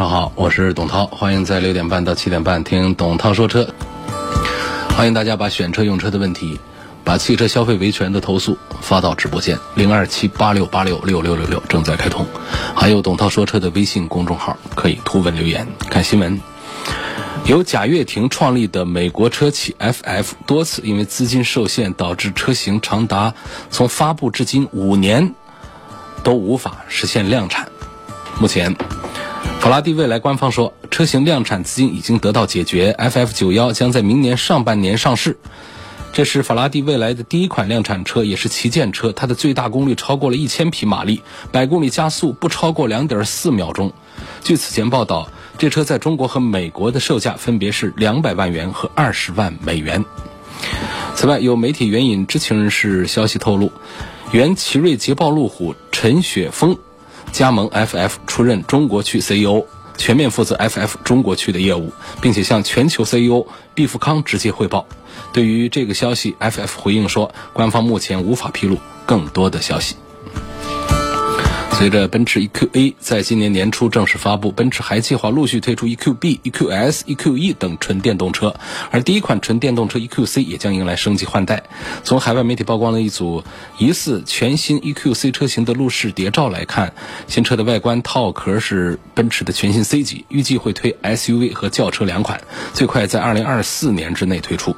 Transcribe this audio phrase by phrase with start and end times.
[0.00, 3.68] 上好，我是董涛，欢迎在六点半到七点半听董涛说车。
[4.96, 6.58] 欢迎大家把选车用车的问题，
[7.04, 12.26] 把汽车消费维权的投诉发到直播间零二七八六八六六六六六正在开通，
[12.74, 16.40] 还有董涛说车的微信公众号可以图文留言看新闻。
[17.44, 23.34] 由贾跃亭创立的美国车企 FF 多次因为资金受限，导致车型长达
[23.70, 25.34] 从发布至今五年
[26.22, 27.68] 都无法实现量产。
[28.40, 28.74] 目前。
[29.60, 35.36] 法拉第未来官方说，车型量产资金已经得到解决，FF 九幺将在明年上半年上市。
[36.14, 39.12] 这是法拉第未来的第一款量产车，也是旗舰车。
[39.12, 41.20] 它的最大功率超过了一千匹马力，
[41.52, 43.92] 百公里加速不超过两点四秒钟。
[44.42, 50.02] 据此前报道，这车在中国和美国的售价分别是两百万元和二十万美元。
[51.14, 53.70] 此外，有媒体援引知情人士消息透露，
[54.32, 56.78] 原奇瑞捷豹路虎陈雪峰。
[57.32, 59.64] 加盟 FF 出任中国区 CEO，
[59.96, 64.86] 全面负责 FF 中国区的业务，并且向全球 CEO 毕福康直接汇报。
[65.32, 69.96] 对于这个消息，FF 回应说，官方目前无法披露更多的消息。
[71.72, 78.54] 随着奔驰 EQA 在今年年初正式发布，奔驰还计划陆续推出 EQB、EQS、EQE 等纯电动车，
[78.90, 81.62] 而第一款纯电动车 EQC 也将迎来升级换代。
[82.04, 83.42] 从海外媒体曝光的一组
[83.78, 86.92] 疑似全新 EQC 车型的路试谍照来看，
[87.28, 92.42] 新车的外观套壳是奔驰的全新 C 级，预计会推 SUV 和轿车两款，
[92.74, 94.76] 最快在2024年之内推出。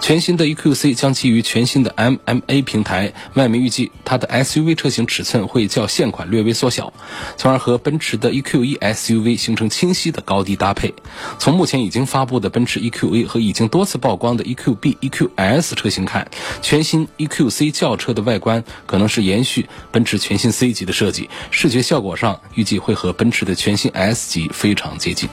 [0.00, 6.46] 全新的 EQC 将基于全新的 MMA 平台，外媒预计它的 SUV 车型尺寸会较现款略。
[6.46, 6.92] 微缩小，
[7.36, 10.94] 从而和奔驰的 EQE SUV 形成清晰的高低搭配。
[11.40, 16.30] 从目前已经发布的奔驰 EQA 和已经多次曝光的 EQB、EQS 车型看，
[16.62, 25.28] 全新 EQC 轿车的外观可能是延续奔驰全新 C 级的设计，视觉效果上预计会和奔驰的全新 S 级非常接近。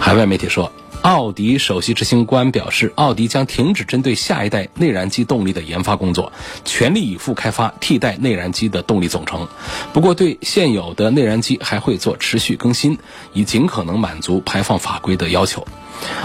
[0.00, 0.72] 海外媒体说。
[1.04, 6.32] 奥迪首席执行官表示，奥迪将停止针对下一代内燃机动力的研发工作，
[6.64, 9.46] 全力以赴开发替代内燃机的动力总成。
[9.92, 12.96] 不过，对现有的内燃机还会做持续更新，
[13.34, 15.66] 以尽可能满足排放法规的要求。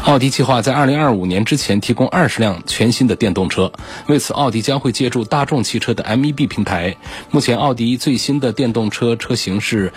[0.06, 3.72] 奥迪计划在2025年之前提供20辆全新的电动车，
[4.08, 6.96] 为此，奥迪将会借助大众汽车的 MEB 平台。
[7.32, 9.92] 目前，奥迪最新的电动车车型是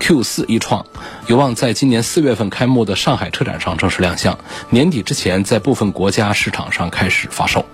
[0.00, 0.84] Q4 一创，
[1.26, 4.38] 有望在今年四月份开幕的上海车展上正式亮相，
[4.70, 7.64] 年底之前在部分国家市场上开始发售。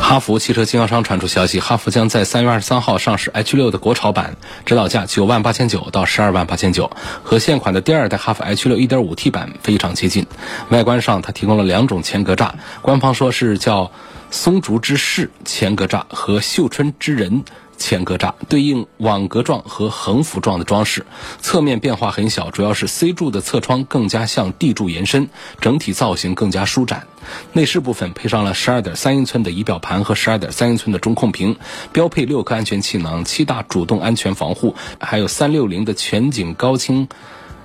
[0.00, 4.36] 哈弗汽车经销商传出消息，哈弗将在三月二十三号上市 H 六的国潮版，
[4.66, 6.90] 指导价九万八千九到十二万八千九，
[7.22, 10.26] 和现款的第二代哈弗 H 六一点五 T 版非常接近。
[10.68, 12.50] 外观上，它提供了两种前格栅，
[12.82, 13.90] 官方说是叫
[14.30, 17.42] 松竹之势前格栅和绣春之人。
[17.76, 21.04] 前格栅对应网格状和横幅状的装饰，
[21.40, 25.28] 侧面变化很小，主要是 C 柱的侧窗更加向 D 柱延伸，
[25.60, 27.06] 整体造型更加舒展。
[27.52, 31.56] 内饰部分配上了12.3英寸的仪表盘和12.3英寸的中控屏，
[31.92, 37.08] 标配六颗安全气囊、七大主动安全防护，还有360的全景高清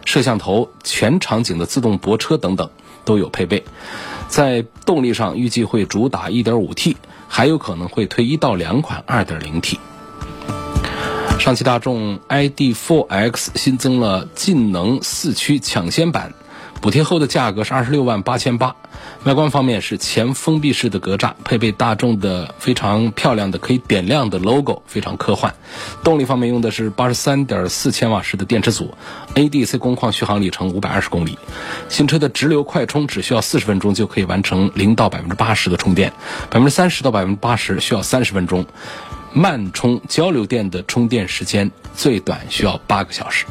[0.06, 2.70] 摄像头、全场景的自动泊车等等
[3.06, 3.64] 都有配备。
[4.28, 6.96] 在动力上，预计会主打 1.5T，
[7.28, 9.78] 还有可能会推一到两款 2.0T。
[11.40, 16.34] 上汽大众 ID.4X 新增了劲能四驱抢先版，
[16.82, 18.76] 补贴后的价格是二十六万八千八。
[19.24, 25.56] 外观方面是前封闭式的格栅，配备大众的非常漂亮的可以点亮的 logo，非常科幻。
[26.04, 28.94] 动力方面用的是八十三点四千瓦时的电池组
[29.34, 31.40] ，ADC 工况续航里程五百二十公里。
[31.88, 36.12] 新车的直流快充只需要四十分钟就可以完成零到百分之八十的充电，
[36.50, 38.66] 百分之三十到百分之八十需要三十分钟。
[39.34, 43.46] 慢充交流电的充电时间最短需要八个小时。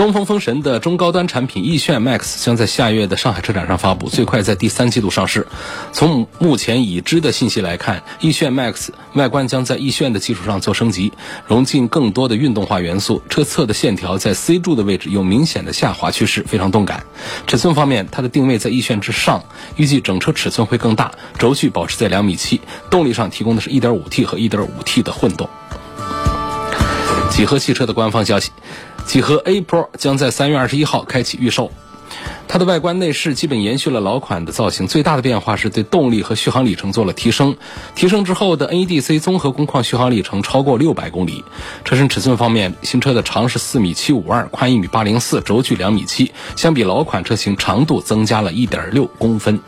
[0.00, 5.46] 东风风神的中高端产品奕炫 Max 将在下月的上海车展上发布，最快在第三季度上市。
[5.92, 11.12] 从目前已知的信息来看，奕炫 Max 外观将在奕炫的基础上做升级，
[11.46, 13.20] 融进更多的运动化元素。
[13.28, 17.04] 车侧的线条在 C 柱的位置有明显的下滑趋势，非常动感。
[17.46, 19.44] 尺寸方面，它的定位在奕炫之上，
[19.76, 22.62] 预计整车尺寸会更大，轴距保持在两米七。
[22.88, 25.46] 动力上提供的是一点五 T 和一点五 T 的混动。
[27.30, 28.50] 几何汽车的官方消息，
[29.10, 31.72] 几何 A Pro 将在三月二十一号开启预售。
[32.46, 37.56] 它的外观内饰基本延续了老款的造型，最大的变化是对动力和续航里程做了提升。
[37.96, 41.42] 提升之后的 NEDC 综合工况续航里程超过六百公里。
[41.84, 49.58] 车身尺寸方面，新车的长是四米七五二，宽一米八零四，轴距两米七，相比老款车型长度增加了一点六公分。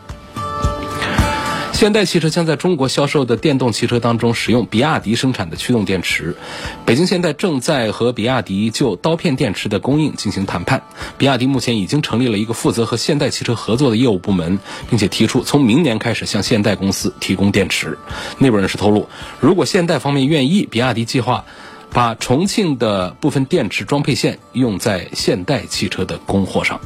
[1.83, 6.37] 现代汽车将在中国销售的电动汽车当中使用比亚迪生产的驱动电池。
[6.85, 10.83] 北京现代正在和比亚迪就刀片电池的供应进行谈判。
[11.17, 14.59] 比亚迪目前已经成立了一个负责和现代汽车合作的业务部门，
[14.89, 17.97] 并且提出从明年开始向现代公司提供电池。
[18.37, 19.09] 内部人士透露，
[19.41, 21.43] 如果现代方面愿意，比亚迪计划
[21.91, 26.79] 把重庆的部分电池装配线用在现代汽车的供货上。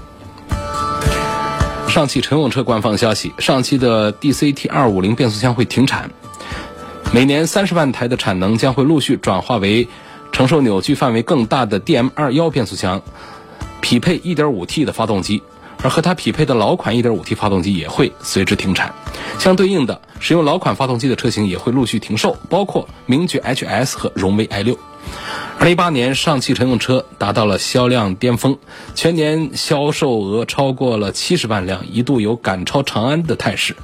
[1.88, 6.10] 上汽乘用车官方消息：上汽的 DCT 二五零变速箱会停产，
[7.12, 9.88] 每年三十万台的产能将会陆续转化为
[10.32, 13.02] 承受扭矩范围更大的 DM 二幺变速箱，
[13.82, 15.42] 匹配 1.5T 的发动机，
[15.82, 18.94] 而和它匹配的老款 1.5T 发动机也会随之停产。
[19.40, 24.78] 相对应的，使用老款发动机的车型也会陆续停售，包括名爵 HS 和荣威 i 六。
[25.60, 28.60] 二零一八年，上汽乘用车达到了销量巅峰，
[28.94, 33.76] 全年销售额超过了七十万辆，一度有赶超长安的态势。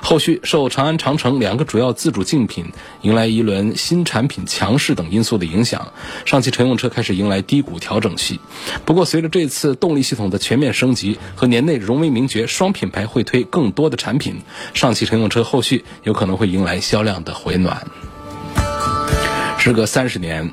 [0.00, 2.66] 后续受长安、长城两个主要自主竞品
[3.02, 5.92] 迎来一轮新产品强势等因素的影响，
[6.24, 8.38] 上汽乘用车开始迎来低谷调整期。
[8.84, 14.42] 不过，随着这次动力系统的全面升级和年内荣威、名爵双品牌会推更多的产品，
[14.74, 17.88] 上汽乘用车后续有可能会迎来销量的回暖。
[19.66, 20.52] 时隔三十年。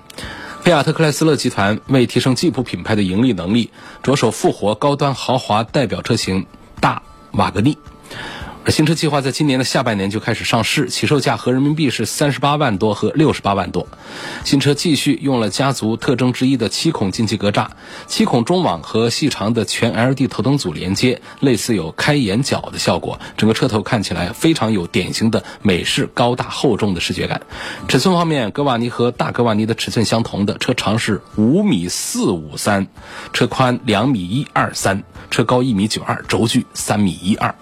[0.63, 3.69] 菲亚特克莱斯勒集团为提升吉普品牌的盈利能力，
[4.01, 6.47] 着手复活高端豪华代表车型
[6.79, 7.77] 大瓦格尼。
[8.65, 13.87] 而新车计划在今年的下半年就开始上市，起售价和人民币是三十八万多和六十八万多。
[14.45, 17.67] 新车继续用了家族特征之一的七孔进气格栅、
[18.07, 23.19] 七孔中网和细长的全 LED 头灯组连接，类似有开眼角的效果。
[23.35, 27.41] 整个车头看起来非常有典型的美式高大厚重的视觉感。
[27.89, 32.87] 尺寸方面，格瓦尼和大格瓦尼的尺寸相同的，车长是五米四五三，
[33.33, 37.53] 车宽两米一二三，车高一米九二，轴距三米一二。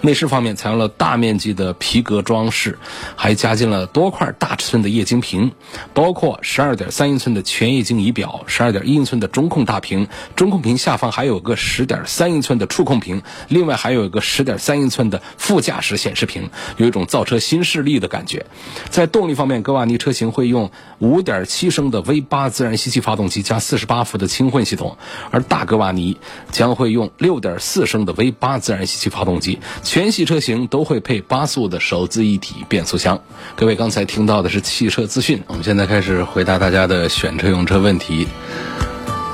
[0.00, 2.78] 内饰方面采用了大面积的皮革装饰，
[3.16, 5.52] 还加进了多块大尺寸的液晶屏，
[5.94, 18.46] 包括十二点三英寸的全液晶仪表、十二点一英寸的中控大屏，中控屏下方还有个十点三英寸的触控屏，另外还有一个十点三英寸的副驾驶显示屏，有一种造车新势力的感觉。
[18.88, 24.96] 在动力方面，格瓦尼车型会用五点七升的 V 八自然吸气发动机加四十八伏的轻混系统，
[25.30, 26.16] 而大格瓦尼
[26.50, 29.49] 将会用六点四升的 V 八自然吸气发动机。
[29.82, 33.20] 全系车型都会配八速的手自一体变速箱。
[33.56, 38.28] 各位刚才听到的是汽车资讯，我们现在开始回答大家的选车用车问题，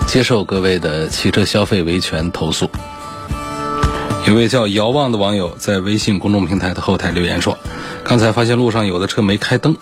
[0.07, 2.71] 接受各位的汽车消费维权投诉。
[4.27, 7.57] 有位叫遥望的网友在微信公众平台的后台留言说
[8.03, 9.77] ：“刚才发现路上有的车没开灯，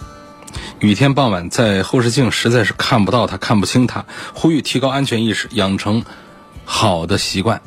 [0.81, 4.05] 雨天傍晚在后视镜实在是看不到它，看不清它，
[4.35, 6.05] 呼吁提高安全意识，养成
[6.67, 7.63] 好的习惯。”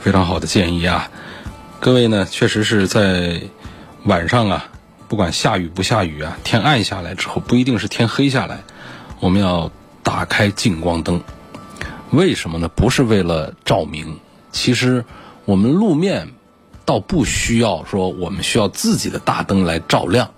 [0.00, 1.10] 非常好的建议啊！
[1.82, 3.42] 各位呢，确实是在
[4.04, 4.66] 晚上啊，
[5.08, 8.62] 不管下雨不下雨啊，天暗下来之后，不一定是天黑下来，
[9.18, 9.68] 我们要
[10.04, 11.20] 打开近光灯。
[12.12, 12.68] 为什么呢？
[12.68, 14.20] 不是为了照明。
[14.52, 15.04] 其实
[15.44, 16.28] 我们路面
[16.84, 20.30] 倒不需要说，我们需要自己的大灯来照亮，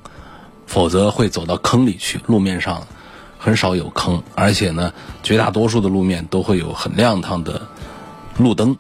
[0.67, 2.19] 否则会走到坑里去。
[2.25, 2.87] 路面上
[3.39, 7.69] 很少有坑，而且呢，绝大多数的路面都会有很亮堂的
[8.39, 8.79] 路灯。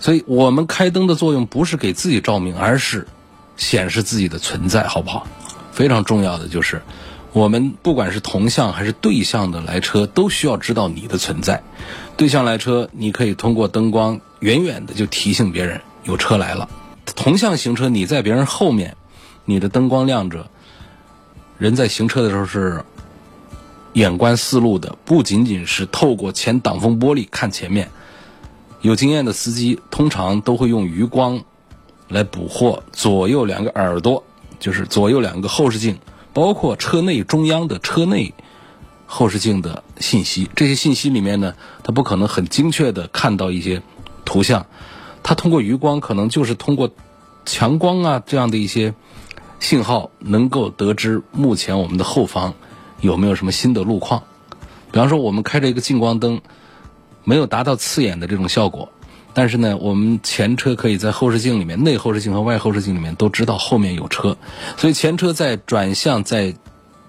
[0.00, 3.06] 所以我们开灯的作用不是给自己照明，而是
[3.56, 5.26] 显示自己的存在，好不好？
[5.72, 6.82] 非常重要的就是，
[7.32, 11.62] 我们不管是同向还是对向的来车，都需要知道你的存在。
[12.16, 16.68] 对向来车，你可以通过灯光远远的就提醒别人有车来了；
[17.14, 18.96] 同向行车，你在别人后面，
[19.44, 20.48] 你的灯光亮着，
[21.58, 22.84] 人在行车的时候是
[23.92, 27.90] 眼观四路的，不仅仅是透过前挡风玻璃看前面。
[28.82, 31.42] 有经验的司机通常都会用余光
[32.08, 34.24] 来捕获左右两个耳朵，
[34.58, 35.98] 就是左右两个后视镜，
[36.32, 38.32] 包括车内中央的车内
[39.04, 40.48] 后视镜的信息。
[40.56, 43.82] 这些信息里面呢，它不可能很精确的看到一些
[44.24, 44.64] 图像，
[45.22, 46.90] 它通过余光可能就是通过
[47.44, 48.94] 强光啊这样的一些
[49.58, 52.54] 信号，能够得知目前我们的后方
[53.02, 54.22] 有没有什么新的路况。
[54.90, 56.40] 比方说，我们开着一个近光灯。
[57.24, 58.90] 没有达到刺眼的这种效果，
[59.34, 64.36] 但是呢，我们前车可以在后视镜里面、内后视镜和外后视镜里面都知道后面有车，
[64.76, 66.54] 所以前车在转向、在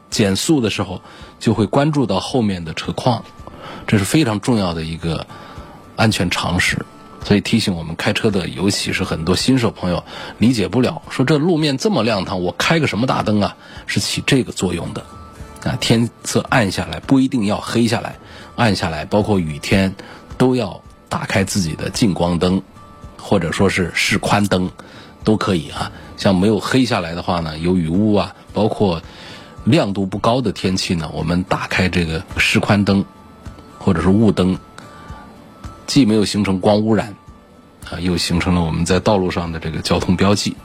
[0.10, 1.02] 减速的时候
[1.40, 3.24] 就会关注到后面的车况，
[3.88, 5.26] 这是非常重要的一个
[5.96, 6.86] 安全常识。
[7.24, 10.04] 所以提醒我们开车的，尤其是很多新手朋友
[10.40, 13.56] 理解不了，说这路面这么亮堂，我开个什么大灯啊？
[13.86, 15.06] 是起这个作用的。
[15.64, 18.18] 啊，天色暗下来不一定要黑下来，
[18.62, 19.96] 暗下来包括雨天
[20.38, 22.62] 都要打开自己的近光灯，
[23.18, 24.70] 或者说是示宽灯，
[25.24, 25.92] 都可以啊。
[26.16, 29.02] 像没有黑下来的话呢，有雨雾啊，包括
[29.64, 33.04] 亮度不高的天气呢，我们打开这个示宽灯
[33.80, 34.60] 或者是雾灯，
[35.88, 37.16] 既没有形成光污染，
[37.90, 40.56] 啊，又形成了我们在道路上的这个交通标记。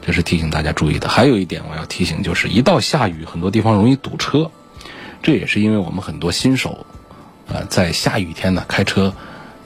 [0.00, 1.08] 这是提醒大家注意的。
[1.08, 4.50] 还有一点我要提醒，就是一到下雨，很多地方容易堵车，
[5.22, 6.86] 这也是因为我们很多新手，
[7.48, 9.12] 啊，在下雨天呢开车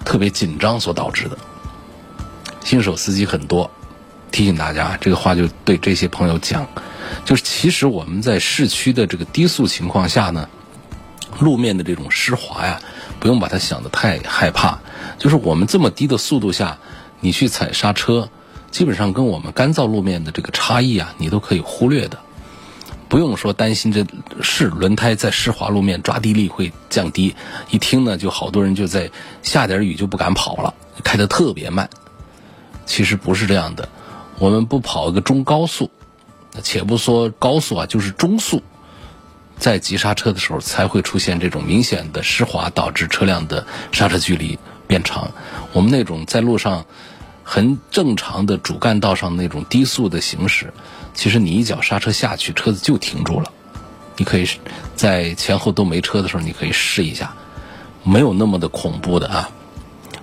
[0.04, 1.38] 特别紧张所导致的。
[2.62, 3.70] 新手司机很多，
[4.30, 6.66] 提醒大家，这个话就对这些朋友讲，
[7.24, 10.48] 就是其实我们在市区的这个低速情况下呢，
[11.38, 12.80] 路面的这种湿滑呀，
[13.18, 14.78] 不用把它想得太害怕，
[15.18, 16.78] 就是我们这么低的速度下，
[17.20, 18.28] 你去踩刹车。
[18.70, 22.20] 基本上跟我们干燥路面的这个差异啊，你都可以忽略的，
[23.10, 24.06] 不用说担心这
[24.40, 27.34] 是轮胎在湿滑路面抓地力会降低。
[27.68, 29.10] 一听呢，就好多人就在
[29.42, 31.90] 下点雨就不敢跑了，开得特别慢。
[32.86, 33.88] 其实不是这样的，
[34.38, 35.90] 我们不跑一个中高速，
[36.62, 38.62] 且不说高速啊，就是中速，
[39.58, 45.32] 在急刹车的时候才会出现这种明显的湿滑，导致车辆的刹车距离变长。
[45.72, 46.86] 我们那种在路上。
[47.52, 50.72] 很正常的主干道上那种低速的行驶，
[51.14, 53.52] 其实你一脚刹车下去，车子就停住了。
[54.16, 54.48] 你可以
[54.94, 57.34] 在前后都没车的时候，你可以试一下，
[58.04, 59.50] 没有那么的恐怖的啊。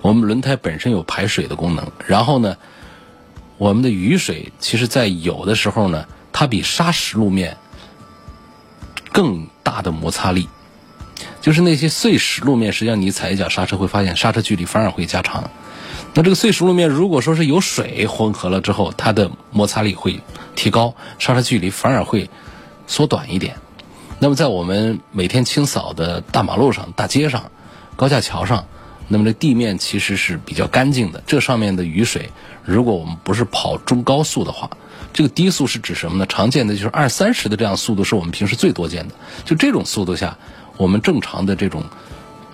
[0.00, 2.56] 我们轮胎本身有排水的功能，然后呢，
[3.58, 7.58] 我们的雨水其实在有的时候呢，它比砂石路面
[9.12, 10.48] 更大的摩擦力，
[11.42, 15.50] 就是那些碎石路面，实际上你踩一脚刹车会发现刹车距离反而会加长。
[16.14, 20.20] 那这个碎石路面，如果说是有水混合了之后，它的摩擦力会
[20.56, 22.28] 提高，刹车距离反而会
[22.88, 23.56] 缩短一点。
[24.18, 27.52] 那么在我们每天清扫的大马路上、大街上、
[27.94, 28.66] 高架桥上，
[29.06, 31.22] 那么这地面其实是比较干净的。
[31.24, 32.30] 这上面的雨水，
[32.64, 34.70] 如果我们不是跑中高速的话，
[35.12, 36.26] 这个低速是指什么呢？
[36.26, 39.14] 常见的就是二三十的这样速度，是我们平时最多见的。
[39.44, 40.36] 就这种速度下，
[40.78, 41.84] 我们正常的这种。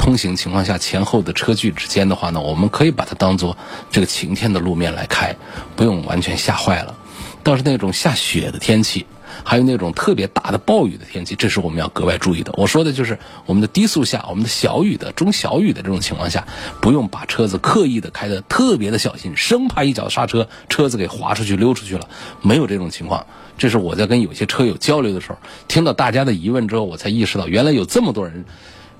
[0.04, 3.56] 通行情况下，前后的车距之间的话呢，我们可以把它当做
[3.90, 5.34] 这个晴天的路面来开，
[5.74, 6.94] 不用完全吓坏了。
[7.42, 9.06] 倒是那种下雪的天气，
[9.42, 12.52] 还有那种特别大的暴雨的天气，这是我们要格外注意的。
[12.58, 16.46] 我说的就是我们的低速下，我们的小雨的、中小雨的这种情况下，
[16.82, 22.06] 不用把车子刻意的开的特别的小心，生怕一脚刹车，车子给滑出去、溜出去了。
[22.42, 23.24] 没有这种情况。
[23.56, 28.44] 这是我在跟有些车友交流的时候，听到大家的疑问之后，我才意识到，原来有这么多人。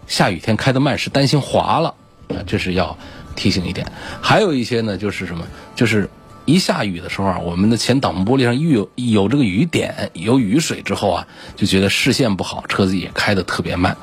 [0.07, 1.95] 下雨天开的慢是担心滑了，
[2.29, 2.97] 啊，这是要
[3.37, 3.87] 提醒一点。
[4.21, 6.09] 还有一些呢，就是什么，就是
[6.45, 13.97] 一下雨的时候啊，我们的前挡风玻璃上有有这个雨点，有雨水之后啊，就觉得视线不好，车子也开的特别慢。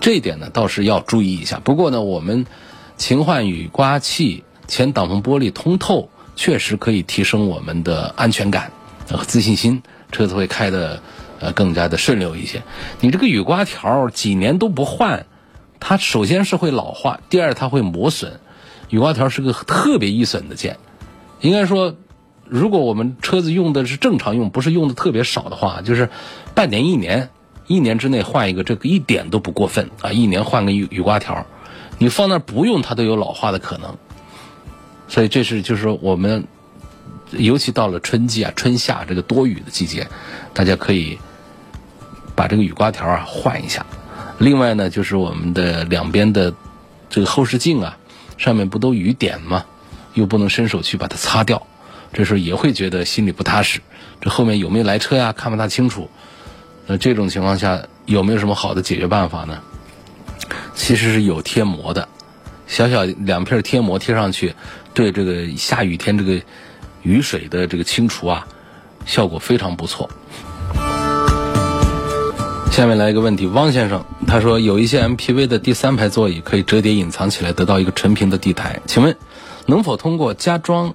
[0.00, 1.58] 这一点呢，倒是要注意一下。
[1.64, 2.46] 不过呢，我们
[2.98, 8.72] 勤换雨刮器，前挡风玻璃通透，确实可以提升我们的安全感
[9.10, 9.82] 和自信心，
[10.12, 11.00] 车子会开的
[11.40, 12.62] 呃更加的顺溜一些。
[13.00, 15.24] 你这个雨刮条几年都不换。
[15.88, 18.40] 它首先是会老化，第二它会磨损。
[18.90, 20.78] 雨刮条是个特别易损的件，
[21.40, 21.94] 应该说，
[22.44, 26.10] 如果我们车子用的是正常用，不是用的特别少的话，就是
[26.56, 27.30] 半年、一年、
[27.68, 30.10] 一年之内换一个，这个一点都不过分啊！
[30.10, 31.46] 一年换个雨雨刮条，
[31.98, 33.96] 你放那不用它都有老化的可能。
[35.06, 36.48] 所以这是就是说我们，
[37.30, 40.08] 尤其到了春季啊、春夏这个多雨的季节，
[40.52, 41.16] 大家可以
[42.34, 43.86] 把这个雨刮条啊换一下。
[44.38, 46.52] 另外呢，就是我们的两边的
[47.08, 47.96] 这个后视镜啊，
[48.36, 49.64] 上面不都雨点吗？
[50.14, 51.66] 又不能伸手去把它擦掉，
[52.12, 53.80] 这时候也会觉得心里不踏实。
[54.20, 55.32] 这后面有没有来车呀？
[55.32, 56.10] 看不大清楚。
[56.86, 59.60] 那这种情况下有没有什么好的解决办法呢？
[60.74, 62.08] 其实是有贴膜的，
[62.66, 64.54] 小小两片贴膜贴上去，
[64.94, 66.40] 对这个下雨天这个
[67.02, 68.46] 雨水的这个清除啊，
[69.04, 70.08] 效果非常不错。
[72.76, 79.16] 下面来一个问题，汪先生他说有一些 MPV 的第三排座椅可以折叠隐藏起来，得到一个纯平的地台，请问
[79.64, 80.94] 能否通过加装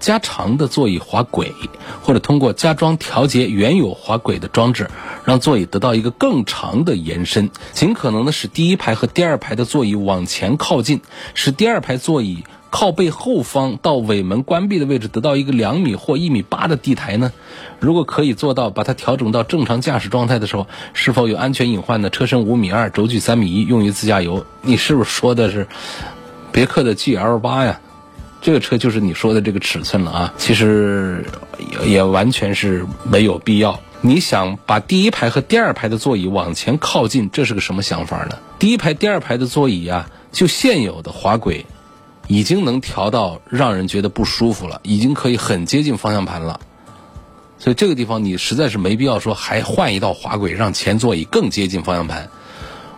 [0.00, 1.54] 加长的座椅滑轨，
[2.02, 4.90] 或者通过加装调节原有滑轨的装置，
[5.24, 11.02] 让座椅得到一个更长的延伸，尽可能的使第一排和第二排的座椅往前靠近，
[11.34, 17.30] 使第二排座椅靠背后方到尾门关闭的位置得到一个两米或一米八的地台呢？
[17.78, 22.08] 如果可以做到把它调整到正常驾驶状态的时候，是否有安全隐患呢？
[22.08, 24.46] 车身五米二，轴距三米一，用于自驾游。
[24.62, 25.68] 你是不是说的是
[26.50, 27.78] 别克的 GL 八呀？
[28.40, 30.34] 这个车就是你说的这个尺寸了啊。
[30.38, 31.26] 其实
[31.84, 33.78] 也完全是没有必要。
[34.00, 38.38] 你想把第一排和第二排的座椅往前靠近，这是个什么想法呢？
[38.58, 41.66] 第一排、第二排的座椅啊，就现有的滑轨。
[42.28, 46.60] 已经能调到让人觉得不舒服了，已经可以很接近方向盘了，
[47.58, 52.28] 所以这个地方你实在是没必要说还换一道滑轨让前座椅更接近方向盘。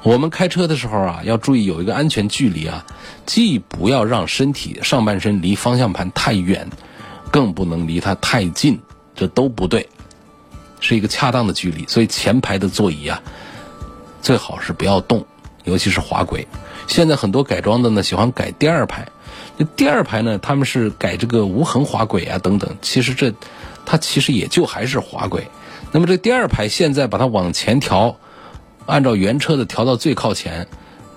[0.03, 2.85] 我们开车的时候啊，要注意有一个安全距离啊，
[3.25, 6.69] 既不要让身体上半身离方向盘太远，
[7.31, 8.79] 更不能离它太近，
[9.17, 9.89] 这都不对，
[10.79, 11.87] 是一个恰当的距离。
[11.89, 13.23] 所以前排的座椅啊，
[14.21, 15.25] 最好是不要动，
[15.65, 16.47] 尤其是滑轨。
[16.87, 19.09] 现在很多改装的呢，喜欢改第二排。
[19.57, 22.77] 那第二排呢，他们是改这个无痕滑轨啊等等。
[22.83, 23.33] 其实这，
[23.87, 25.49] 它其实也就还是滑轨。
[25.93, 28.17] 那么这第二排现在把它往前调，
[28.87, 30.67] 按照原车的调到最靠前，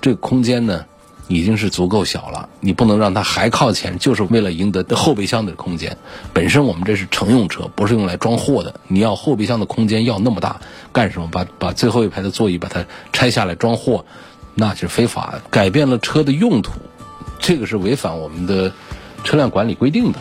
[0.01, 0.85] 这个空间呢
[1.27, 2.47] 已经是足够小了。
[2.59, 5.97] 你不能让它还靠前，就是为了赢得后备箱的空间。
[6.31, 8.79] 本身我们这是乘用车，不是用来装货的。
[8.87, 10.61] 你要后备箱的空间要那么大
[10.93, 11.27] 干什么？
[11.31, 14.05] 把把最后一排的座椅把它拆下来装货。
[14.59, 16.71] 那是非法，改变了车的用途，
[17.37, 18.73] 这个是违反我们的
[19.23, 20.17] 车辆管理规定的，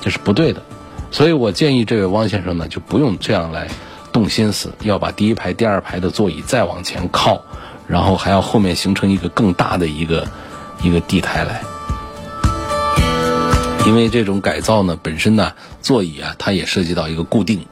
[0.00, 0.62] 这是不对的。
[1.10, 3.66] 所以我建议这位汪先生呢，就不用这样来
[4.12, 7.42] 动心思，要把第一排、第二排的座椅再往前靠，
[7.88, 10.24] 然后还要后面形成一个更大的一个
[10.84, 11.60] 一个地台来。
[13.84, 17.66] 因为这种改造呢，本身呢，座椅啊，它也涉及到一个固定，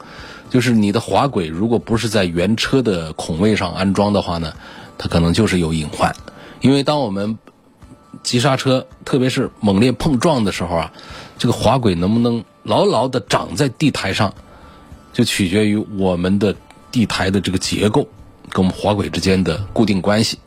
[0.51, 4.53] 就是你的滑轨如果不是在原车的孔位上安装的话呢。
[4.99, 6.15] 它可能就是有隐患，
[6.61, 7.39] 因为当我们
[8.23, 10.93] 急刹车，特别是猛烈碰撞的时候啊，
[11.39, 14.35] 这个滑轨能不能牢牢地长在地台上，
[15.13, 16.57] 就取决于我们的
[16.91, 18.09] 地台的这个结构
[18.51, 20.39] 跟我们滑轨之间的固定关系。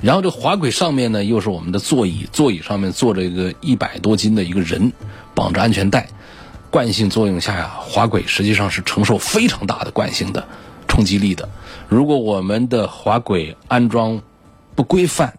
[0.00, 4.92] 然后这滑轨上面呢，又是我们的座椅，座椅上面坐着一个一百多斤的一个人，
[5.34, 6.08] 绑着安全带，
[6.70, 10.46] 惯性作用下呀，滑轨实际上是承受非常大的惯性的
[10.96, 11.46] 冲击力的。
[11.88, 14.22] 如果我们的滑轨安装
[14.74, 15.34] 不规范，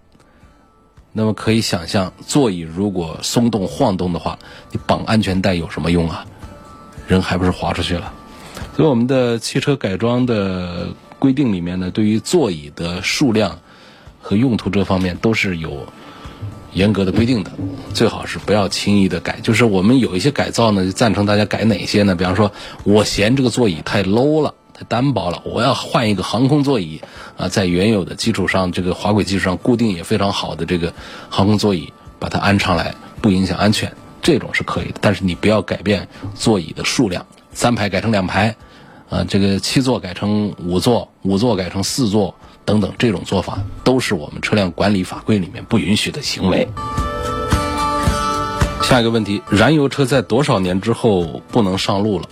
[1.12, 4.38] 那么可以想象，座椅如果松动晃动的话，
[4.72, 6.24] 你绑安全带有什么用啊？
[7.08, 8.14] 人还不是滑出去了。
[8.76, 13.60] 所以我们的汽车改装的规定里面呢，对于座椅的数量
[14.22, 15.88] 和用途这方面都是有
[16.74, 17.52] 严格的规定的，
[17.96, 19.40] 最好是不要轻易的改。
[19.42, 22.14] 就是我们有一些改造呢，就赞成大家改哪些呢？
[22.14, 22.52] 比方说，
[22.84, 24.54] 我嫌这个座椅太 low 了。
[24.78, 27.02] 太单薄了，我要换一个航空座椅
[27.36, 30.94] 啊，在原有的基础上，这个滑轨基础上固定也非常好的这个
[31.30, 35.00] 航空座椅，把它安上来，不影响安全，这种是可以的。
[35.02, 38.56] 但是你不要改变座椅的数量，三排改成两排，
[39.10, 46.68] 啊，这个七座改成五座，五座改成四座等等，这种做法都是我们车辆管理法规里面不允许的行为。
[48.84, 52.30] 下一个问题，燃油车在多少年之后不能上路了？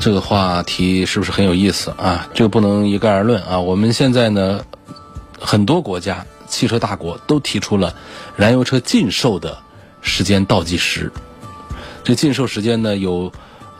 [0.00, 2.26] 这个话题是不是很有意思啊？
[2.32, 3.60] 这个不能一概而论啊。
[3.60, 4.64] 我们现在呢，
[5.38, 7.94] 很多国家汽车大国都提出了
[8.34, 9.58] 燃油车禁售的
[10.00, 11.12] 时间倒计时。
[12.02, 13.30] 这禁售时间呢有，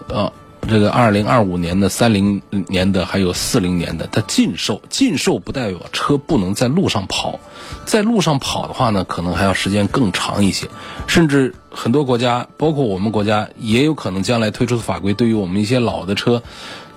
[0.08, 0.30] 呃。
[0.68, 4.80] 这个二零二五年的、三零年的，还有四零年的，它禁售。
[4.88, 7.40] 禁售不代表车不能在路上跑，
[7.86, 10.68] 在路上跑的话呢，可能还要时间更长一些。
[11.08, 16.42] 甚至很多国家，包括我们国家，也有可能将来推出的法规，对于我们一些老的车，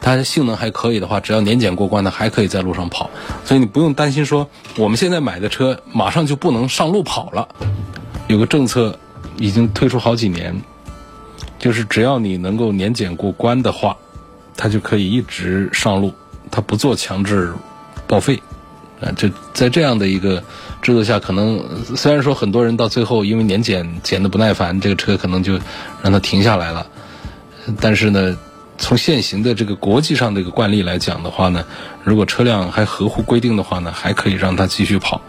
[0.01, 3.09] 它的性能还可以的话，只要年检过关的，还可以在路上跑。
[3.43, 7.47] 所以你不用担心说，我们现在买的车马上就不能上路跑了。
[8.27, 8.99] 有个政策
[9.37, 10.61] 已经推出好几年。
[11.63, 13.95] 就是只要你能够年检过关的话，
[14.57, 16.11] 它就可以一直上路，
[16.51, 17.53] 它不做强制
[18.05, 18.43] 报废，
[18.99, 20.43] 啊，这在这样的一个
[20.81, 21.63] 制度下，可能
[21.95, 25.57] 虽然说很多人到最后因为年检检的不耐烦，这个车可能就
[26.01, 26.85] 让它停下来了，
[27.79, 28.37] 但是呢。
[28.77, 31.63] 从现行的这个国际上的一个惯例来讲的话呢，
[32.03, 35.21] 如果车辆还合乎规定的话呢，还可以让它继续跑。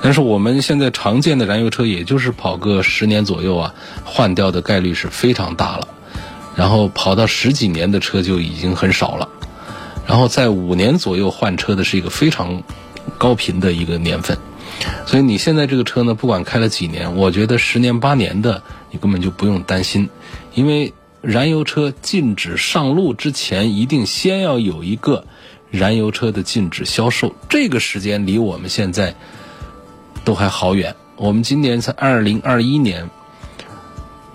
[0.00, 5.86] 但是我们现在常见的燃油车，也就是跑个十年左右啊，换掉的概率是非常大了。
[6.56, 9.28] 然后跑到十几年的车就已经很少了。
[10.06, 12.62] 然后在五年左右换车的是一个非常
[13.18, 14.36] 高频的一个年份。
[15.04, 20.08] 所以你现在这个车呢，不管开了几年，我觉得十年八年的你根本就不用担心，
[20.54, 20.92] 因为。
[21.26, 25.26] 燃油车禁止上路之前，一定先要有一个
[25.72, 27.34] 燃油车的禁止销售。
[27.48, 29.12] 这个时间离我们现在
[30.24, 30.94] 都还好远。
[31.16, 33.10] 我们今年才二零二一年，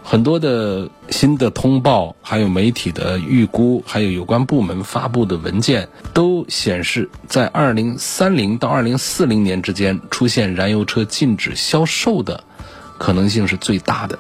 [0.04, 12.44] 很多的新的通报，还有媒体的预估，还有有关部门发布的文件，都显示在二零三零到二零四零年之间出现燃油车禁止销售的
[12.98, 14.20] 可能性是最大的。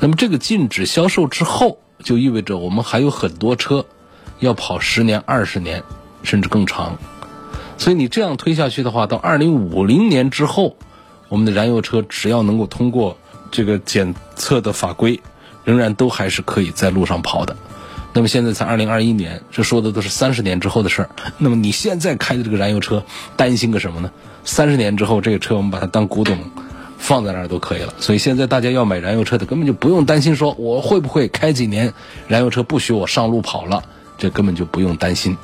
[0.00, 3.84] 那么这个禁止销售之后，就意味着我们还有很多车
[4.38, 5.82] 要跑十年、二十年，
[6.22, 6.96] 甚至更长。
[7.78, 10.76] 所以你这样推下去的话，到二零五零年之后，
[11.28, 13.16] 我们的燃油车只要能够通过。
[13.50, 15.20] 这个检测的法规
[15.62, 17.56] 仍然都还是可以在路上跑的。
[18.12, 21.10] 那么现在才二零二一年，这说的都是三十年之后的事儿。
[21.38, 23.04] 那么你现在开的这个燃油车，
[23.36, 24.10] 担心个什么呢？
[24.44, 26.36] 三十年之后，这个车我们把它当古董
[26.98, 27.94] 放在那儿都可以了。
[27.98, 31.92] 所以现在大家要买燃油车的，根本就不用担心说我会不会开几年
[32.28, 33.82] 燃油车不许我上路跑了，
[34.18, 35.36] 这根本就不用担心。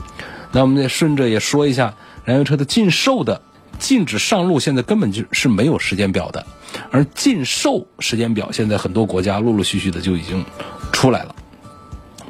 [0.52, 3.40] 那我们再顺着也说一下燃油车的禁售的。
[3.78, 6.44] 禁止上路，现在根本就是没有时间表的，
[6.90, 10.44] 而禁售时间表现在很多国家陆陆续续的就已经
[10.92, 11.34] 出来了。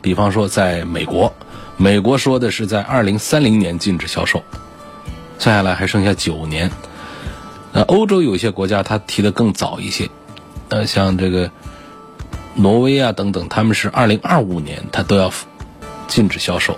[0.00, 1.32] 比方说，在美国，
[1.76, 4.44] 美国说的是在二零三零年禁止销售，
[5.40, 6.70] 算下来还剩下九年。
[7.72, 10.10] 那欧洲有些国家它提的更早一些，
[10.68, 11.50] 呃，像这个
[12.54, 15.32] 挪威啊等等，他们是二零二五年它都要
[16.08, 16.76] 禁止销售。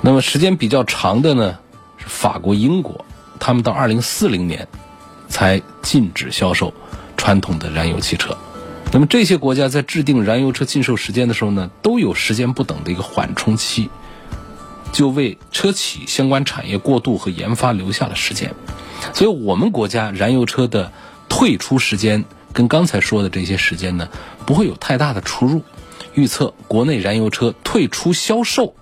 [0.00, 1.58] 那么时间比较长的呢
[1.96, 3.04] 是法国、英国。
[3.40, 4.68] 他们到二零四零年
[5.28, 6.72] 才禁止销售
[7.16, 8.38] 传统的燃油汽车。
[8.90, 13.90] 那么这些国家在制定燃油车禁售时间的时候呢，都有时间不等的一个缓冲期，
[14.92, 18.54] 就为车企相关产业过渡和研发留下了时间。
[19.12, 20.92] 所以我们国家燃油车的
[21.28, 24.08] 退出时间跟刚才说的这些时间呢，
[24.46, 25.62] 不会有太大的出入。
[26.14, 28.76] 预测国内燃油车退出销售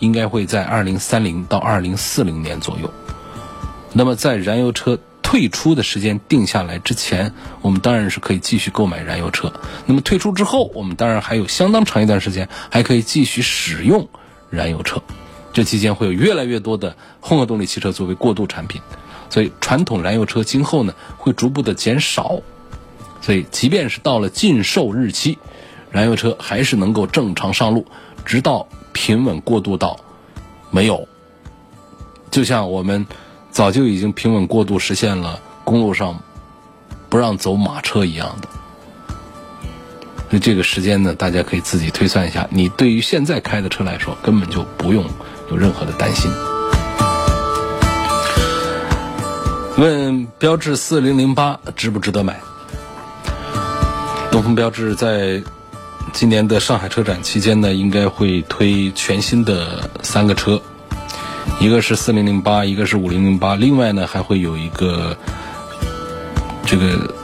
[0.00, 2.92] 应该会在二零三零到二零四零年左右。
[3.94, 9.50] 那么，在燃油车退出的时间定下来之前，我们当然是可以继续购买燃油车。
[9.86, 14.06] 那么退出之后，我们当然还有相当长一段时间还可以继续使用
[14.50, 15.02] 燃油车。
[15.54, 18.82] 这期间会有越来越多的混合动力汽车作为过渡产品，
[19.30, 22.40] 所以传统燃油车今后呢会逐步的减少。
[23.20, 25.38] 所以，即便是到了禁售日期，
[25.90, 27.86] 燃油车还是能够正常上路，
[28.24, 29.98] 直到平稳过渡到
[30.70, 31.06] 没有。
[32.30, 33.06] 就像我们。
[33.52, 36.20] 早就已经平稳过渡，实现了公路上
[37.08, 38.48] 不让走马车一样的。
[40.28, 42.46] 所以这个时间呢，大家可以自己推算一下。
[42.50, 45.02] 你对于现在开的车来说，根本就不用
[45.50, 46.30] 有任何的担心。
[49.78, 52.40] 问标致四零零八值不值得买？
[54.30, 55.42] 东风标致在
[56.14, 60.62] 今年的上海车展期间呢，应该会推全新的三个车。
[61.60, 65.14] 一个是四零零八，一个是五零零八，另外呢还会有一个
[66.64, 67.14] 这个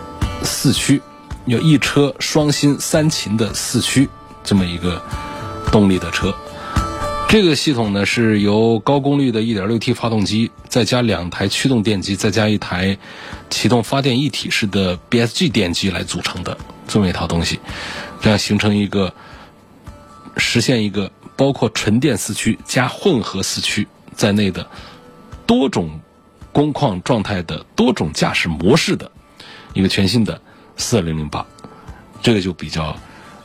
[0.42, 1.00] 四驱，
[1.46, 4.10] 有一车双芯三擎的四驱
[4.44, 5.00] 这么一个
[5.70, 6.34] 动力的车。
[7.32, 12.98] 这个系统呢是由高功率的 1.6T 发动机，再加两台驱动电机，再加一台
[13.48, 17.58] 启动发电一体式的 BSG 电机来组成的这么一套东西，
[18.20, 19.14] 这样形成一个
[20.36, 23.88] 实现一个包括纯电四驱加混合四驱。
[24.14, 24.68] 在内的
[25.46, 26.02] 多种
[26.52, 29.10] 工况状态的多种驾驶模式的
[29.72, 30.38] 一个全新的
[30.76, 31.46] 四零零八，
[32.20, 32.94] 这个就比较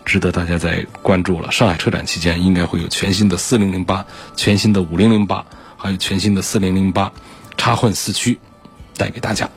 [0.08, 1.52] 值得大家在关注了。
[1.52, 4.06] 上海车展期间应该会有全新的四零零八、
[4.38, 7.12] 全新的五零零八，还有全新的四零零八
[7.58, 8.40] 插混四驱
[8.96, 9.50] 带给大家。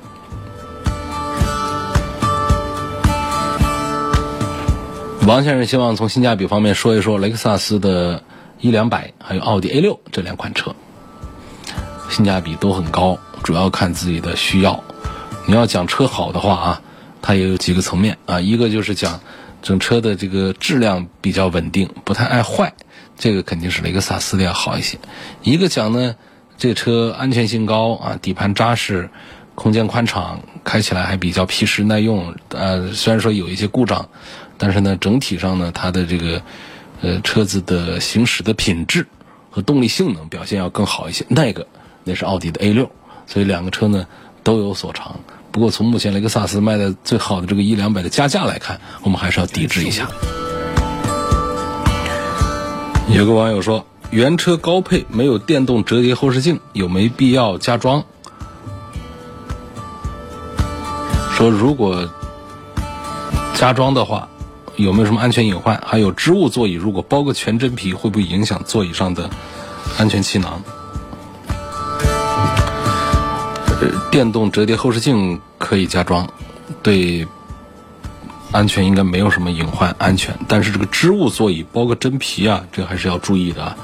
[5.26, 8.24] 王先生希望从性价比方面说一说雷克萨斯的
[8.58, 10.74] 一两百，还有奥迪 A 六这两款车。
[12.08, 14.82] 性价比都很高，主要看自己的需要。
[15.46, 16.82] 你要讲车好的话啊，
[17.22, 18.40] 它也有几个层面啊。
[18.40, 19.20] 一个就是讲
[19.62, 22.72] 整车的这个质量比较稳定，不太爱坏，
[23.18, 24.98] 这个肯定是雷克萨斯的要好一些。
[25.42, 26.16] 一个讲呢，
[26.58, 29.10] 这车安全性高啊，底盘扎实，
[29.54, 32.34] 空间宽敞，开起来还比较皮实耐用。
[32.50, 34.08] 呃，虽然说有一些故障，
[34.58, 36.42] 但是呢，整体上呢，它的这个
[37.02, 39.06] 呃车子的行驶的品质
[39.50, 41.24] 和动力性能表现要更好一些。
[41.28, 41.66] 那个。
[42.02, 42.90] 那是奥迪的 A 六，
[43.26, 44.06] 所以两个车呢
[44.42, 45.20] 都有所长。
[45.52, 50.08] 不过从目前雷克萨斯卖的最好的这个一两百的加价来看，我们还是要抵制一下。
[53.12, 58.04] 有个网友说，原车高配没有电动折叠后视镜，有没必要加装？
[61.34, 62.08] 说如果
[63.54, 64.28] 加装的话，
[64.76, 65.82] 有没有什么安全隐患？
[65.84, 69.28] 还有织物座椅，如果包个全真皮，会不会影响座椅上的
[69.98, 70.62] 安全气囊？
[74.10, 76.28] 电动折叠后视镜可以加装，
[76.82, 77.26] 对
[78.50, 80.36] 安全应该没有什么隐患，安全。
[80.48, 83.76] 但是这个织物座椅包个真皮啊，这还是要注意的啊。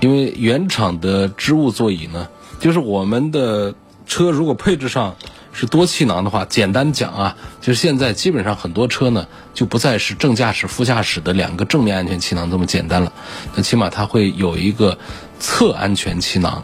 [0.00, 2.26] 因为原厂的织物座椅呢，
[2.58, 3.72] 就是我们的
[4.04, 5.14] 车如果配置上
[5.52, 13.12] 是多气囊的话，简单讲啊，就是现在基本上很多车呢就不再是正驾驶、副驾驶的两个正面安全气囊这么简单了，
[13.54, 14.98] 那起码它会有一个
[15.38, 16.60] 侧安全气囊，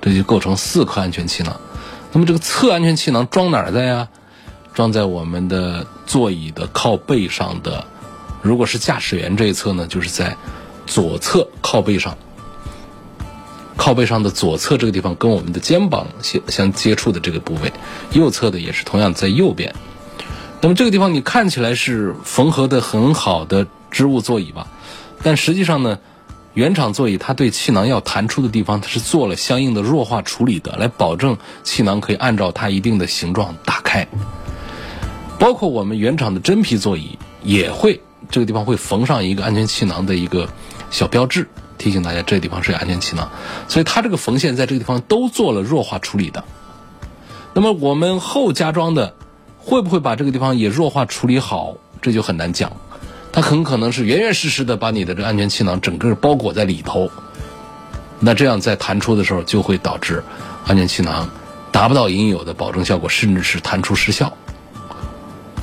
[0.00, 1.60] 这就构成四颗安全气囊。
[2.14, 4.08] 那么这个侧安全气囊装哪儿的呀？
[4.72, 7.86] 装在我们的座椅的靠背上的，
[8.40, 10.36] 如果是驾驶员这一侧呢，就是在
[10.86, 12.16] 左侧靠背上。
[13.76, 17.72] 靠背上的左侧这个地方跟我们的肩膀相相接触的这个部位，
[18.12, 19.74] 右侧的也是同样在右边。
[20.60, 24.68] 那么这个地方你看起来是缝合的很好的织物座椅吧？
[25.24, 25.98] 但实际上呢，
[26.54, 34.06] 原厂座椅它对气囊要弹出的地方，它是做了相应的弱化处理的，来保证气囊可以按照它一定的形状打开。
[35.38, 40.48] 包括我们原厂的真皮座椅也会这个地方会缝上一个安全气囊的一个
[40.90, 41.48] 小标志。
[41.76, 43.28] 提醒大家，这个地方是安全气囊，
[43.68, 46.42] 所以它这个缝线在这个地方都做了弱化处理的。
[47.52, 49.14] 那么我们后加装的
[49.58, 51.74] 会不会把这个地方也弱化处理好？
[52.00, 52.72] 这就很难讲。
[53.34, 57.10] 它很可能是严严实实的把你的这安全气囊整个包裹在里头。
[58.20, 60.22] 那这样在弹出的时候就会导致
[60.64, 61.28] 安全气囊
[61.72, 64.32] 达不到应有的保证效果，甚至是弹出失效。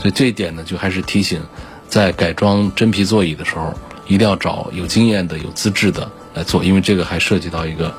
[0.02, 1.42] 所以这一点呢，就还是提醒，
[1.88, 3.74] 在改装真皮座椅的时候。
[4.08, 7.96] 一定要找有经验的、有资质的来做，因为这个还涉及到一个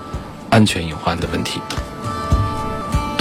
[0.50, 1.58] 安全隐患的问题。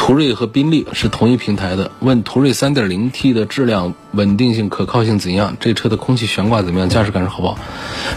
[0.02, 5.56] 途锐和宾利是同一平台的，问途锐 3.0T 的质量、稳定性、可靠性怎样？
[5.60, 6.90] 这车的空气悬挂怎么样？
[6.90, 7.56] 驾驶感受好不好？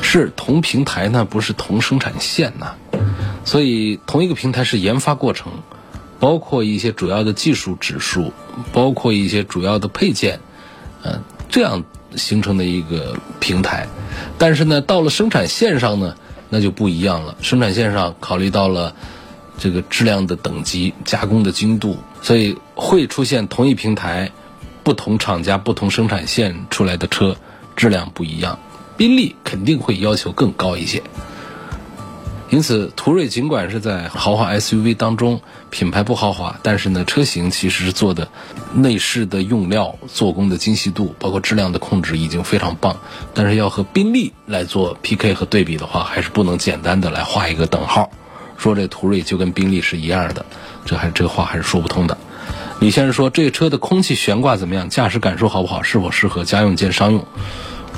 [0.00, 2.74] 是同平台呢，不是同生产线呐。
[3.44, 5.52] 所以同一个平台是研发过程，
[6.18, 8.32] 包括一些主要的技术指数，
[8.72, 10.40] 包括一些主要的配件，
[11.02, 11.20] 嗯，
[11.50, 11.84] 这样。
[12.16, 13.88] 形成的一个平台，
[14.38, 16.14] 但是呢，到了生产线上呢，
[16.48, 17.34] 那就不一样了。
[17.42, 18.94] 生产线上考虑到了
[19.58, 24.30] 这个质量的等级、加工的精度，所以会出现同一平台、
[24.82, 27.36] 不同厂家、不同生产线出来的车
[27.76, 28.58] 质量不一样。
[28.96, 31.02] 宾利肯定会要求更高一些。
[32.50, 35.40] 因此，途锐尽管是在豪华 SUV 当中
[35.70, 38.28] 品牌不豪华，但是呢，车型其实是做的
[38.72, 42.96] 内饰的用料、做工的精细度，包括质量的控制已经非常棒。
[43.32, 48.08] 但是要和宾利来做 PK 和对比的话，还是不能简单的来画一个等号，
[48.56, 50.44] 说这途锐就跟宾利是一样的，
[50.84, 52.16] 这还这话还是说不通的。
[52.80, 54.88] 李先生说，这车的空气悬挂怎么样？
[54.88, 55.82] 驾驶感受好不好？
[55.82, 57.24] 是否适合家用兼商用？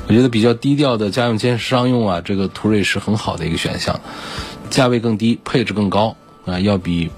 [0.07, 3.99] 我觉得比较低调的家用兼商用啊，这个途锐是很好的一个选项，
[4.69, 6.15] 价位更低，配置更高
[6.45, 7.09] 啊，要比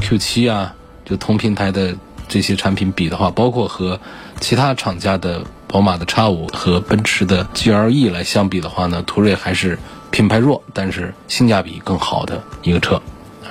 [0.00, 0.74] Q7 啊，
[1.04, 1.94] 就同平台的
[2.28, 4.00] 这些产品比的话，包括和
[4.40, 9.78] 其他厂家的宝马的 X5 和奔驰的 GLE 来相比的话呢，途锐还是
[10.12, 13.00] 品牌弱，但是性价比更好的一个车，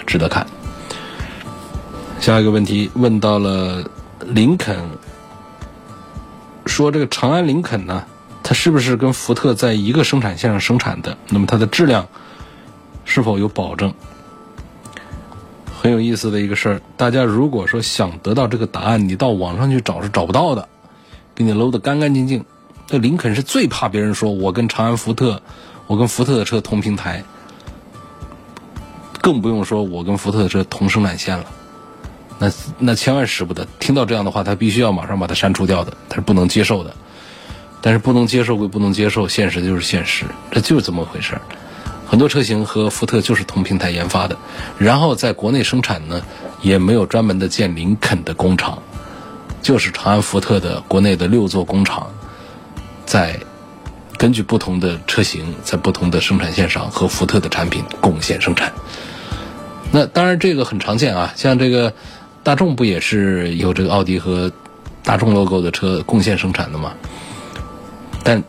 [0.05, 0.45] 值得看。
[2.19, 3.83] 下一个问题问到了
[4.27, 4.77] 林肯，
[6.67, 8.05] 说这个长安林肯呢？
[8.43, 11.17] 它是不是跟福特在一个生产线上生产的？
[11.29, 12.07] 那么它的质量
[13.05, 13.93] 是否有保证？
[15.81, 16.81] 很有意思的一个事儿。
[16.95, 20.69] 大家如果说想得到这个答案，你到网上去找是找不到的，
[21.33, 22.45] 给你搂得干干净净。
[22.85, 25.41] 这林肯是最怕别人说我跟长安福特，
[25.91, 27.21] 我跟福特的车同平台，
[29.19, 31.43] 更不用说我跟福特的车同生产线了。
[32.39, 32.49] 那
[32.79, 36.95] 那千万使不得，听到这样的话，他必须要马上把它删除掉的，他是不能接受的。
[37.81, 41.41] 但是不能接受归不能接受，现实就是现实，这就是这么回事儿。
[42.07, 44.37] 很多车型和福特就是同平台研发的，
[44.77, 46.21] 然后在国内生产呢，
[46.61, 48.81] 也没有专门的建林肯的工厂，
[49.61, 52.09] 就是长安福特的国内的六座工厂，
[53.05, 53.37] 在
[54.21, 58.71] 根据不同的车型，在不同的生产线上和福特的产品共线生产。
[59.91, 61.95] 那当然这个很常见啊，像这个
[62.43, 64.51] 大众不也是有这个奥迪和
[65.03, 66.93] 大众 logo 的车共线生产的吗？
[68.23, 68.43] 但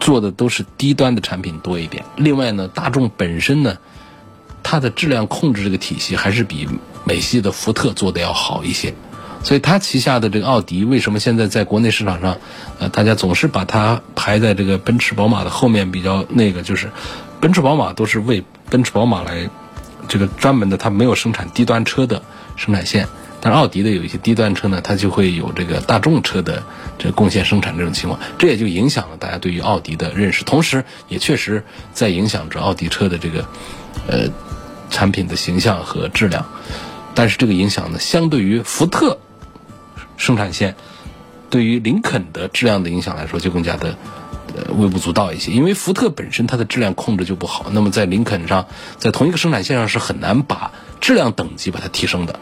[0.00, 2.02] 做的都是低端的产品多一点。
[2.16, 3.76] 另外呢，大众本身呢，
[4.62, 6.66] 它的质量控制这个体系还是比
[7.04, 8.94] 美系的福特做的要好一些。
[9.44, 12.38] 所以它旗下的这个奥迪，为什么现在在国内市场上，
[12.78, 15.90] 呃，大家总是把它排在这个奔驰、宝马的后面？
[15.90, 16.90] 比较那个就是，
[17.40, 19.50] 奔驰、宝马都是为奔驰、宝马来
[20.08, 22.22] 这个专门的，它没有生产低端车的
[22.56, 23.08] 生产线。
[23.44, 26.62] 但奥迪的有一些低端车呢，它就会有这个大众车的
[26.96, 33.44] 这贡献生产这种情况，这也就影响了大家对于奥迪的认识，同时也确实在影响着奥迪车的这个
[34.06, 34.28] 呃
[34.90, 36.46] 产品的形象和质量。
[37.14, 39.18] 但是这个影响呢，相对于福特
[40.16, 40.76] 生产线
[41.50, 43.96] 对于林肯的质量的影响来说，就更加的
[44.56, 45.52] 呃微不足道一些。
[45.52, 48.66] 因为福特本身它的质量控制就不好，那么在林肯上，
[48.98, 52.38] 在同一个生产线上是很难把质量等级把它提升的。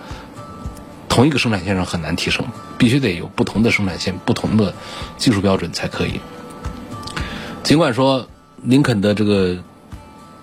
[1.09, 2.47] 同一个生产线上很难提升，
[2.79, 4.75] 必须得有不同的生产线、不同的
[5.17, 6.21] 技术标准才可以。
[7.65, 8.29] 尽管说
[8.63, 9.59] 林肯的这个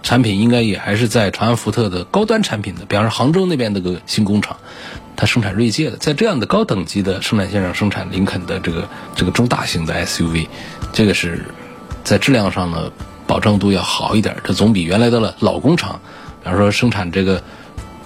[0.04, 4.58] 产品应该也还是在长安福特的高端产品的，比方说杭州那边那个新工厂，
[5.18, 10.48] 它生产锐界的，在这样的高等级的生产线上生产林肯的这个这个中大型的 SUV，
[10.94, 11.44] 这个是
[12.06, 12.94] 在质量上呢
[13.28, 16.00] 保证度要好一点，这总比原来的老工厂，
[16.42, 17.44] 比方说生产这个。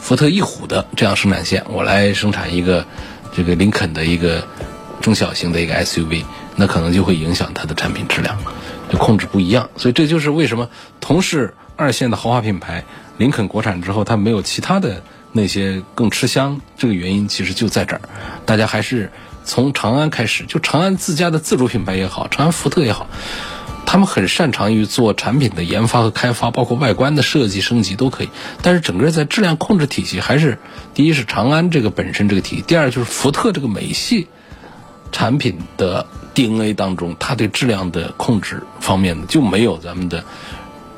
[0.01, 2.83] 福特翼虎的这样生产线，我来生产一个
[3.35, 4.43] 这个林肯的一个
[4.99, 8.35] 中小型的一个 SUV，那可能就会影响它的产品质量，
[8.91, 9.69] 就控制不一样。
[9.77, 12.83] 所以这就是为什么同是二线的豪华品牌，
[13.19, 18.01] 林肯国产之后它没有其他的那些更吃香，这个原因其实就在这儿。
[18.45, 19.11] 大家还是
[19.43, 23.07] 从长安开始，就长安自家的自主品牌也好，长安福特也好。
[23.83, 28.29] 他们很擅长于做产品的研发和开发，包括外观的设计升级都可以。
[28.61, 30.59] 但是整个在质量控制体系，还是
[30.93, 34.27] 第一是长安这个本身这个体系，第二就是福特这个美系
[35.11, 40.23] 产品的 DNA 当中，它对质量的控制方面呢就没有咱们的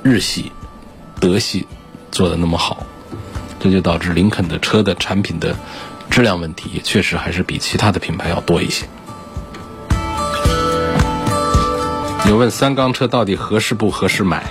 [0.03, 0.51] 日系、
[1.19, 1.65] 德系
[2.11, 2.85] 做的那么好。
[3.63, 5.55] 这就导致林肯的车的产品的
[6.09, 8.85] 质量问题，确实还是比其他的品牌要多一些。
[12.27, 14.43] 有问三缸车到底合适不合适买？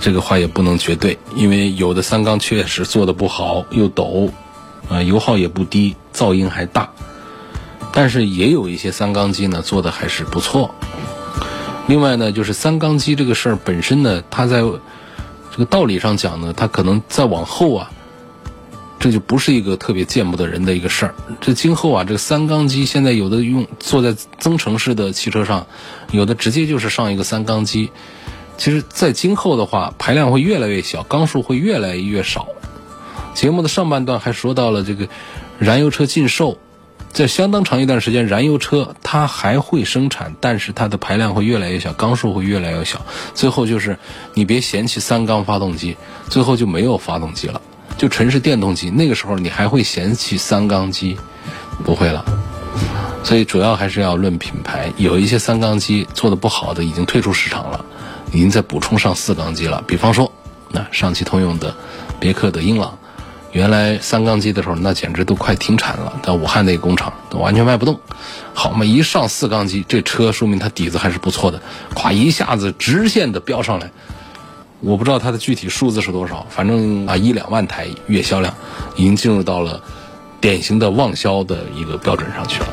[0.00, 4.30] 这个话也不能绝对，因为有的三缸确实做的不好，又陡，
[4.88, 6.88] 啊，油耗也不低，噪音还大。
[7.92, 10.74] 但是也有一些三缸机呢，做的还是不错。
[11.86, 14.62] 另外呢，就是三缸机这个事儿本身呢，它在
[15.50, 17.90] 这个道理上讲呢，它可能再往后啊。
[18.98, 21.14] 这就不是一个特别见不得人的一个事儿。
[21.40, 25.66] 这今后啊，这个三缸机现在有的用坐在增程式的汽车上，
[26.10, 27.90] 有的直接就是上一个三缸机。
[28.58, 32.48] 其实，在今后的话，排量会越来越小，缸数会越来越少。
[33.32, 35.08] 节目的上半段还说到了这个
[35.58, 36.58] 燃油车禁售，
[37.12, 43.04] 在相当长一段时间，燃油车它还会生产，但是它的排量会越来越小，缸数会越来越小。
[43.34, 43.98] 最后就是
[44.34, 45.96] 你别嫌弃三缸发动机，
[46.28, 47.60] 最后就没有发动机了。
[47.98, 51.18] 就纯是电动机，那个时候你还会嫌弃三缸机？
[51.84, 52.24] 不会了。
[53.22, 57.84] 所以主要还是要论品牌，有一些三缸机做的不好的已经退出市场了，
[58.32, 59.82] 已经在补充上四缸机了。
[59.86, 60.32] 比方说，
[60.70, 61.74] 那上汽通用的
[62.18, 62.96] 别克的英朗，
[63.52, 67.98] 原来三缸机的时候那简直都快停产了，在武汉那个工厂都完全卖不动。
[68.54, 71.60] 好嘛，一上四缸机，这车说明它底子还是不错的，
[71.94, 73.90] 咵一下子直线的飙上来。
[74.80, 78.54] 我不知道它的具体数字是多少，反正啊一两万台月销量，
[78.96, 79.82] 已经进入到了
[80.40, 82.68] 典型的旺销的一个标准上去了。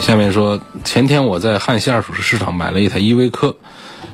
[0.00, 3.56] 下面说，前天我在汉西二手车市场买了一台依维柯，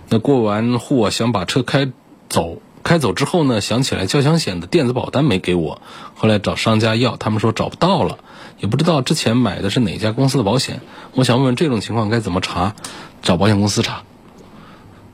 [0.08, 1.90] 那过完户想把车开
[2.28, 5.80] 走，开走之后呢想起来交强险的电子保单没给我，
[6.14, 8.18] 后来找商家要，他们说找不到了，
[8.60, 10.82] 也不知道之前买的是哪家公司的保险，
[11.14, 12.74] 我想问问这种情况该怎么查，
[13.22, 14.02] 找保险公司查。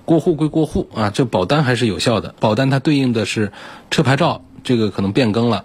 [0.04, 2.34] 过户归过户啊，这保单还是有效的。
[2.40, 3.52] 保单它对应的是
[3.92, 5.64] 车牌照，这个可能变更了。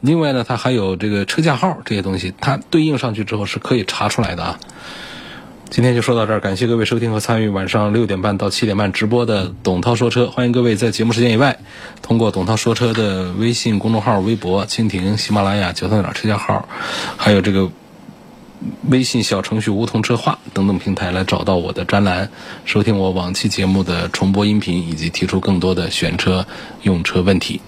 [0.00, 4.60] 另外呢，它还有这个车架号这些东西，它对应上去之后是可以查出来的啊。
[5.74, 10.28] 今天就说到这儿，感谢各位收听和参与晚上六点半到七点半直播的董涛说车。
[10.28, 11.58] 欢迎各位在节目时间以外，
[12.00, 16.68] 通过董涛说车的微信公众号、微博、蜻蜓、喜马拉雅、九三点车架号，
[17.16, 17.72] 还有这个。
[18.88, 22.30] 微信小程序“梧桐车话”等等平台来找到我的专栏，
[22.64, 26.46] 收听我往期节目的重播音频，以及提出更多的选车
[26.82, 27.60] 用车问题。